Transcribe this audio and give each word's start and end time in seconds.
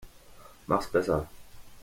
Mach's 0.65 0.87
besser. 0.87 1.27